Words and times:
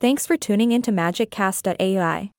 Thanks 0.00 0.26
for 0.26 0.36
tuning 0.36 0.70
into 0.70 0.92
MagicCast.ai. 0.92 2.30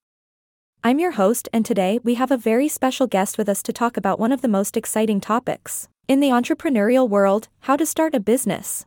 I'm 0.82 1.00
your 1.00 1.12
host, 1.12 1.50
and 1.52 1.66
today 1.66 2.00
we 2.02 2.16
have 2.16 2.32
a 2.32 2.38
very 2.38 2.70
special 2.70 3.06
guest 3.06 3.38
with 3.38 3.50
us 3.50 3.62
to 3.64 3.74
talk 3.74 3.98
about 3.98 4.18
one 4.18 4.32
of 4.32 4.42
the 4.42 4.48
most 4.48 4.78
exciting 4.78 5.20
topics 5.20 5.90
in 6.08 6.22
the 6.22 6.30
entrepreneurial 6.30 7.10
world 7.10 7.50
how 7.62 7.76
to 7.76 7.86
start 7.86 8.16
a 8.16 8.22
business. 8.22 8.86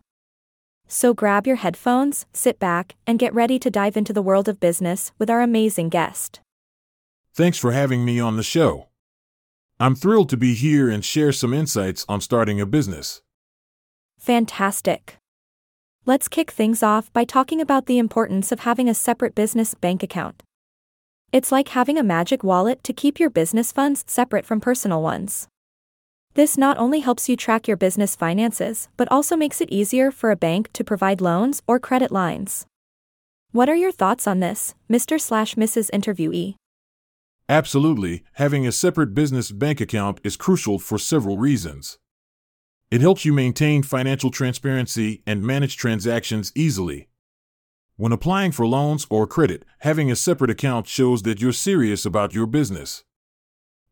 So 0.88 1.12
grab 1.12 1.46
your 1.46 1.56
headphones, 1.56 2.24
sit 2.32 2.58
back, 2.58 2.96
and 3.06 3.18
get 3.18 3.34
ready 3.34 3.58
to 3.58 3.70
dive 3.70 3.94
into 3.94 4.14
the 4.14 4.22
world 4.22 4.48
of 4.48 4.58
business 4.58 5.12
with 5.18 5.28
our 5.28 5.42
amazing 5.42 5.90
guest. 5.90 6.40
Thanks 7.34 7.58
for 7.58 7.72
having 7.72 8.06
me 8.06 8.20
on 8.20 8.38
the 8.38 8.42
show. 8.42 8.88
I'm 9.78 9.94
thrilled 9.94 10.30
to 10.30 10.38
be 10.38 10.54
here 10.54 10.88
and 10.88 11.04
share 11.04 11.32
some 11.32 11.52
insights 11.52 12.06
on 12.08 12.22
starting 12.22 12.58
a 12.58 12.64
business. 12.64 13.20
Fantastic. 14.18 15.18
Let's 16.04 16.26
kick 16.26 16.50
things 16.50 16.82
off 16.82 17.12
by 17.12 17.22
talking 17.22 17.60
about 17.60 17.86
the 17.86 17.98
importance 17.98 18.50
of 18.50 18.60
having 18.60 18.88
a 18.88 18.94
separate 18.94 19.36
business 19.36 19.74
bank 19.74 20.02
account. 20.02 20.42
It's 21.30 21.52
like 21.52 21.68
having 21.68 21.96
a 21.96 22.02
magic 22.02 22.42
wallet 22.42 22.82
to 22.82 22.92
keep 22.92 23.20
your 23.20 23.30
business 23.30 23.70
funds 23.70 24.02
separate 24.08 24.44
from 24.44 24.60
personal 24.60 25.00
ones. 25.00 25.46
This 26.34 26.58
not 26.58 26.76
only 26.76 27.00
helps 27.00 27.28
you 27.28 27.36
track 27.36 27.68
your 27.68 27.76
business 27.76 28.16
finances, 28.16 28.88
but 28.96 29.06
also 29.12 29.36
makes 29.36 29.60
it 29.60 29.70
easier 29.70 30.10
for 30.10 30.32
a 30.32 30.36
bank 30.36 30.72
to 30.72 30.82
provide 30.82 31.20
loans 31.20 31.62
or 31.68 31.78
credit 31.78 32.10
lines. 32.10 32.66
What 33.52 33.68
are 33.68 33.76
your 33.76 33.92
thoughts 33.92 34.26
on 34.26 34.40
this, 34.40 34.74
Mr. 34.90 35.20
slash 35.20 35.54
Mrs. 35.54 35.88
Interviewee? 35.92 36.56
Absolutely, 37.48 38.24
having 38.32 38.66
a 38.66 38.72
separate 38.72 39.14
business 39.14 39.52
bank 39.52 39.80
account 39.80 40.18
is 40.24 40.36
crucial 40.36 40.80
for 40.80 40.98
several 40.98 41.38
reasons. 41.38 41.98
It 42.92 43.00
helps 43.00 43.24
you 43.24 43.32
maintain 43.32 43.82
financial 43.82 44.30
transparency 44.30 45.22
and 45.26 45.42
manage 45.42 45.78
transactions 45.78 46.52
easily. 46.54 47.08
When 47.96 48.12
applying 48.12 48.52
for 48.52 48.66
loans 48.66 49.06
or 49.08 49.26
credit, 49.26 49.64
having 49.78 50.10
a 50.10 50.14
separate 50.14 50.50
account 50.50 50.86
shows 50.88 51.22
that 51.22 51.40
you're 51.40 51.54
serious 51.54 52.04
about 52.04 52.34
your 52.34 52.44
business. 52.44 53.02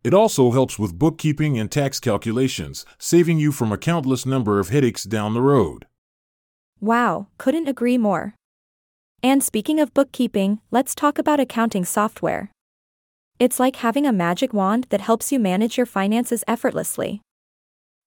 It 0.04 0.12
also 0.12 0.50
helps 0.50 0.78
with 0.78 0.98
bookkeeping 0.98 1.58
and 1.58 1.70
tax 1.70 1.98
calculations, 1.98 2.84
saving 2.98 3.38
you 3.38 3.52
from 3.52 3.72
a 3.72 3.78
countless 3.78 4.26
number 4.26 4.60
of 4.60 4.68
headaches 4.68 5.04
down 5.04 5.32
the 5.32 5.40
road. 5.40 5.86
Wow, 6.78 7.28
couldn't 7.38 7.68
agree 7.68 7.96
more. 7.96 8.34
And 9.22 9.42
speaking 9.42 9.80
of 9.80 9.94
bookkeeping, 9.94 10.60
let's 10.70 10.94
talk 10.94 11.18
about 11.18 11.40
accounting 11.40 11.86
software. 11.86 12.50
It's 13.38 13.58
like 13.58 13.76
having 13.76 14.04
a 14.04 14.12
magic 14.12 14.52
wand 14.52 14.88
that 14.90 15.00
helps 15.00 15.32
you 15.32 15.38
manage 15.38 15.78
your 15.78 15.86
finances 15.86 16.44
effortlessly. 16.46 17.22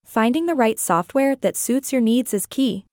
Finding 0.03 0.45
the 0.45 0.55
right 0.55 0.79
software 0.79 1.35
that 1.37 1.55
suits 1.55 1.91
your 1.91 2.01
needs 2.01 2.33
is 2.33 2.45
key. 2.45 2.85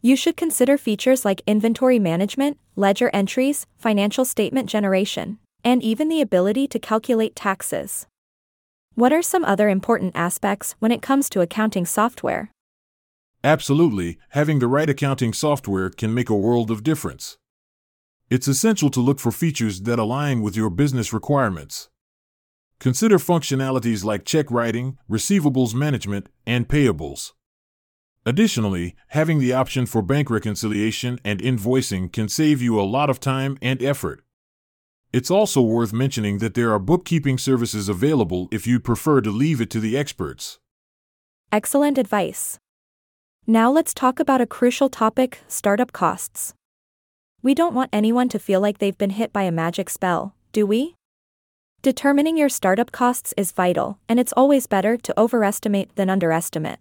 You 0.00 0.16
should 0.16 0.36
consider 0.36 0.76
features 0.76 1.24
like 1.24 1.42
inventory 1.46 2.00
management, 2.00 2.58
ledger 2.74 3.10
entries, 3.12 3.66
financial 3.78 4.24
statement 4.24 4.68
generation, 4.68 5.38
and 5.62 5.82
even 5.82 6.08
the 6.08 6.20
ability 6.20 6.66
to 6.68 6.78
calculate 6.80 7.36
taxes. 7.36 8.06
What 8.94 9.12
are 9.12 9.22
some 9.22 9.44
other 9.44 9.68
important 9.68 10.16
aspects 10.16 10.74
when 10.80 10.90
it 10.90 11.02
comes 11.02 11.30
to 11.30 11.40
accounting 11.40 11.86
software? 11.86 12.50
Absolutely, 13.44 14.18
having 14.30 14.58
the 14.58 14.66
right 14.66 14.90
accounting 14.90 15.32
software 15.32 15.90
can 15.90 16.12
make 16.12 16.28
a 16.28 16.34
world 16.34 16.70
of 16.70 16.82
difference. 16.82 17.38
It's 18.28 18.48
essential 18.48 18.90
to 18.90 19.00
look 19.00 19.20
for 19.20 19.30
features 19.30 19.82
that 19.82 19.98
align 19.98 20.42
with 20.42 20.56
your 20.56 20.70
business 20.70 21.12
requirements. 21.12 21.88
Consider 22.82 23.18
functionalities 23.18 24.02
like 24.02 24.24
check 24.24 24.50
writing, 24.50 24.98
receivables 25.08 25.72
management, 25.72 26.28
and 26.44 26.66
payables. 26.66 27.32
Additionally, 28.26 28.96
having 29.10 29.38
the 29.38 29.52
option 29.52 29.86
for 29.86 30.02
bank 30.02 30.28
reconciliation 30.28 31.20
and 31.24 31.40
invoicing 31.40 32.12
can 32.12 32.28
save 32.28 32.60
you 32.60 32.80
a 32.80 32.82
lot 32.82 33.08
of 33.08 33.20
time 33.20 33.56
and 33.62 33.80
effort. 33.84 34.24
It's 35.12 35.30
also 35.30 35.62
worth 35.62 35.92
mentioning 35.92 36.38
that 36.38 36.54
there 36.54 36.72
are 36.72 36.80
bookkeeping 36.80 37.38
services 37.38 37.88
available 37.88 38.48
if 38.50 38.66
you 38.66 38.80
prefer 38.80 39.20
to 39.20 39.30
leave 39.30 39.60
it 39.60 39.70
to 39.70 39.78
the 39.78 39.96
experts. 39.96 40.58
Excellent 41.52 41.98
advice. 41.98 42.58
Now 43.46 43.70
let's 43.70 43.94
talk 43.94 44.18
about 44.18 44.40
a 44.40 44.46
crucial 44.58 44.88
topic 44.88 45.38
startup 45.46 45.92
costs. 45.92 46.52
We 47.44 47.54
don't 47.54 47.74
want 47.74 47.90
anyone 47.92 48.28
to 48.30 48.40
feel 48.40 48.60
like 48.60 48.78
they've 48.78 48.98
been 48.98 49.10
hit 49.10 49.32
by 49.32 49.44
a 49.44 49.52
magic 49.52 49.88
spell, 49.88 50.34
do 50.50 50.66
we? 50.66 50.96
Determining 51.82 52.36
your 52.36 52.48
startup 52.48 52.92
costs 52.92 53.34
is 53.36 53.50
vital, 53.50 53.98
and 54.08 54.20
it's 54.20 54.32
always 54.36 54.68
better 54.68 54.96
to 54.96 55.20
overestimate 55.20 55.96
than 55.96 56.08
underestimate. 56.08 56.78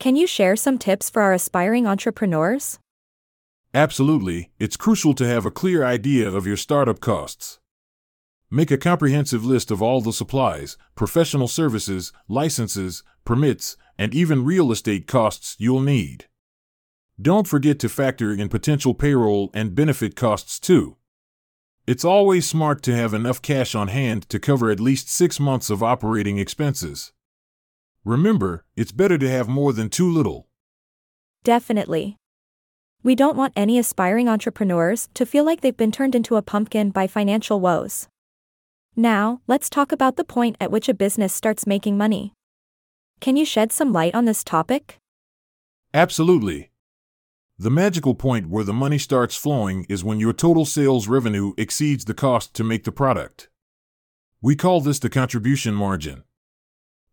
Can 0.00 0.16
you 0.16 0.26
share 0.26 0.56
some 0.56 0.78
tips 0.78 1.08
for 1.08 1.22
our 1.22 1.32
aspiring 1.32 1.86
entrepreneurs? 1.86 2.80
Absolutely, 3.72 4.50
it's 4.58 4.76
crucial 4.76 5.14
to 5.14 5.28
have 5.28 5.46
a 5.46 5.50
clear 5.52 5.84
idea 5.84 6.28
of 6.28 6.44
your 6.44 6.56
startup 6.56 6.98
costs. 6.98 7.60
Make 8.50 8.72
a 8.72 8.78
comprehensive 8.78 9.44
list 9.44 9.70
of 9.70 9.80
all 9.80 10.00
the 10.00 10.12
supplies, 10.12 10.76
professional 10.96 11.46
services, 11.46 12.12
licenses, 12.26 13.04
permits, 13.24 13.76
and 13.96 14.12
even 14.12 14.44
real 14.44 14.72
estate 14.72 15.06
costs 15.06 15.54
you'll 15.60 15.78
need. 15.78 16.24
Don't 17.22 17.46
forget 17.46 17.78
to 17.78 17.88
factor 17.88 18.32
in 18.32 18.48
potential 18.48 18.92
payroll 18.92 19.52
and 19.54 19.76
benefit 19.76 20.16
costs 20.16 20.58
too. 20.58 20.96
It's 21.90 22.04
always 22.04 22.48
smart 22.48 22.84
to 22.84 22.94
have 22.94 23.12
enough 23.14 23.42
cash 23.42 23.74
on 23.74 23.88
hand 23.88 24.28
to 24.28 24.38
cover 24.38 24.70
at 24.70 24.78
least 24.78 25.08
six 25.08 25.40
months 25.40 25.70
of 25.70 25.82
operating 25.82 26.38
expenses. 26.38 27.10
Remember, 28.04 28.64
it's 28.76 28.92
better 28.92 29.18
to 29.18 29.28
have 29.28 29.48
more 29.48 29.72
than 29.72 29.88
too 29.88 30.08
little. 30.08 30.46
Definitely. 31.42 32.14
We 33.02 33.16
don't 33.16 33.36
want 33.36 33.54
any 33.56 33.76
aspiring 33.76 34.28
entrepreneurs 34.28 35.08
to 35.14 35.26
feel 35.26 35.42
like 35.42 35.62
they've 35.62 35.76
been 35.76 35.90
turned 35.90 36.14
into 36.14 36.36
a 36.36 36.42
pumpkin 36.42 36.90
by 36.90 37.08
financial 37.08 37.58
woes. 37.58 38.06
Now, 38.94 39.40
let's 39.48 39.68
talk 39.68 39.90
about 39.90 40.14
the 40.14 40.22
point 40.22 40.54
at 40.60 40.70
which 40.70 40.88
a 40.88 40.94
business 40.94 41.34
starts 41.34 41.66
making 41.66 41.98
money. 41.98 42.34
Can 43.20 43.36
you 43.36 43.44
shed 43.44 43.72
some 43.72 43.92
light 43.92 44.14
on 44.14 44.26
this 44.26 44.44
topic? 44.44 44.98
Absolutely. 45.92 46.70
The 47.62 47.70
magical 47.70 48.14
point 48.14 48.48
where 48.48 48.64
the 48.64 48.72
money 48.72 48.96
starts 48.96 49.36
flowing 49.36 49.84
is 49.90 50.02
when 50.02 50.18
your 50.18 50.32
total 50.32 50.64
sales 50.64 51.08
revenue 51.08 51.52
exceeds 51.58 52.06
the 52.06 52.14
cost 52.14 52.54
to 52.54 52.64
make 52.64 52.84
the 52.84 52.90
product. 52.90 53.50
We 54.40 54.56
call 54.56 54.80
this 54.80 54.98
the 54.98 55.10
contribution 55.10 55.74
margin. 55.74 56.24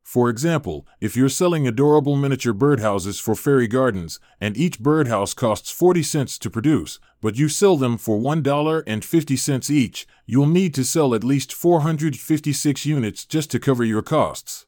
For 0.02 0.30
example, 0.30 0.88
if 1.02 1.18
you're 1.18 1.28
selling 1.28 1.68
adorable 1.68 2.16
miniature 2.16 2.53
birdhouses 2.53 3.22
for 3.22 3.36
fairy 3.36 3.68
gardens, 3.68 4.22
and 4.40 4.56
each 4.56 4.80
birdhouse 4.80 5.34
costs 5.34 5.69
40 5.69 6.02
cents 6.02 6.38
to 6.38 6.50
produce, 6.50 6.97
but 7.19 7.38
you 7.38 7.50
sell 7.50 7.75
them 7.75 7.97
for 7.97 8.18
$1.50 8.18 9.69
each, 9.69 10.07
you'll 10.25 10.47
need 10.47 10.74
to 10.75 10.86
sell 10.86 11.13
at 11.13 11.25
least 11.25 11.52
456 11.52 12.86
units 12.86 13.25
just 13.25 13.52
to 13.52 13.59
cover 13.59 13.84
your 13.84 14.02
costs. 14.02 14.66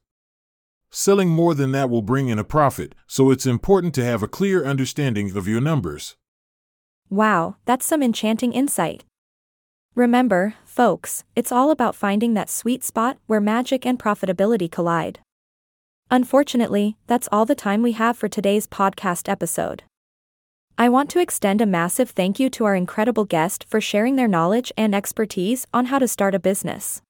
Selling 0.91 1.29
more 1.29 1.53
than 1.53 1.71
that 1.71 1.89
will 1.89 2.01
bring 2.01 2.29
in 2.29 2.39
a 2.39 2.43
profit, 2.43 2.95
so 3.05 3.29
it's 3.29 3.45
important 3.45 3.93
to 3.95 4.03
have 4.03 4.23
a 4.23 4.27
clear 4.27 4.65
understanding 4.65 5.35
of 5.37 5.47
your 5.47 5.61
numbers. 5.61 6.17
Wow, 7.09 7.57
that's 7.65 7.85
some 7.85 8.01
enchanting 8.01 8.53
insight. 8.53 9.03
Remember, 9.93 10.55
folks, 10.65 11.23
it's 11.35 11.51
all 11.51 11.69
about 11.69 11.95
finding 11.95 12.33
that 12.33 12.49
sweet 12.49 12.83
spot 12.83 13.17
where 13.27 13.41
magic 13.41 13.85
and 13.85 13.99
profitability 13.99 14.71
collide. 14.71 15.19
Unfortunately, 16.09 16.97
that's 17.05 17.29
all 17.31 17.45
the 17.45 17.53
time 17.53 17.83
we 17.83 17.91
have 17.91 18.17
for 18.17 18.27
today's 18.27 18.65
podcast 18.65 19.29
episode. 19.29 19.83
I 20.75 20.89
want 20.89 21.09
to 21.11 21.19
extend 21.19 21.61
a 21.61 21.67
massive 21.67 22.09
thank 22.09 22.39
you 22.39 22.49
to 22.51 22.65
our 22.65 22.75
incredible 22.75 23.25
guest 23.25 23.65
for 23.67 23.81
sharing 23.81 24.15
their 24.15 24.27
knowledge 24.27 24.71
and 24.77 24.95
expertise 24.95 25.67
on 25.71 25.87
how 25.87 25.99
to 25.99 26.07
start 26.07 26.33
a 26.33 26.39
business. 26.39 27.01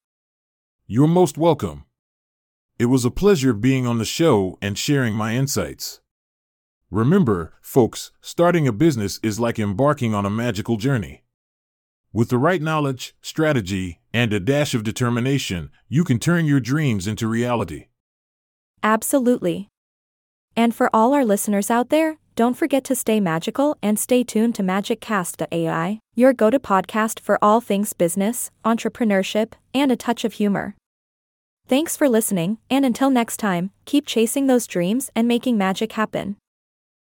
You're 0.86 1.06
most 1.06 1.38
welcome. 1.38 1.84
It 2.80 2.86
was 2.86 3.04
a 3.04 3.10
pleasure 3.10 3.52
being 3.52 3.86
on 3.86 3.98
the 3.98 4.06
show 4.06 4.56
and 4.62 4.78
sharing 4.78 5.12
my 5.14 5.34
insights. 5.34 6.00
Remember, 6.90 7.52
folks, 7.60 8.10
starting 8.22 8.66
a 8.66 8.72
business 8.72 9.20
is 9.22 9.38
like 9.38 9.58
embarking 9.58 10.14
on 10.14 10.24
a 10.24 10.30
magical 10.30 10.78
journey. 10.78 11.22
With 12.10 12.30
the 12.30 12.38
right 12.38 12.62
knowledge, 12.62 13.14
strategy, 13.20 14.00
and 14.14 14.32
a 14.32 14.40
dash 14.40 14.72
of 14.72 14.82
determination, 14.82 15.70
you 15.90 16.04
can 16.04 16.18
turn 16.18 16.46
your 16.46 16.58
dreams 16.58 17.06
into 17.06 17.28
reality. 17.28 17.88
Absolutely. 18.82 19.68
And 20.56 20.74
for 20.74 20.88
all 20.94 21.12
our 21.12 21.26
listeners 21.26 21.70
out 21.70 21.90
there, 21.90 22.16
don't 22.34 22.56
forget 22.56 22.82
to 22.84 22.96
stay 22.96 23.20
magical 23.20 23.76
and 23.82 23.98
stay 23.98 24.24
tuned 24.24 24.54
to 24.54 24.62
MagicCast.ai, 24.62 25.98
your 26.14 26.32
go 26.32 26.48
to 26.48 26.58
podcast 26.58 27.20
for 27.20 27.38
all 27.42 27.60
things 27.60 27.92
business, 27.92 28.50
entrepreneurship, 28.64 29.52
and 29.74 29.92
a 29.92 29.96
touch 29.96 30.24
of 30.24 30.32
humor. 30.32 30.76
Thanks 31.70 31.96
for 31.96 32.08
listening, 32.08 32.58
and 32.68 32.84
until 32.84 33.10
next 33.10 33.36
time, 33.36 33.70
keep 33.84 34.04
chasing 34.04 34.48
those 34.48 34.66
dreams 34.66 35.08
and 35.14 35.28
making 35.28 35.56
magic 35.56 35.92
happen. 35.92 36.36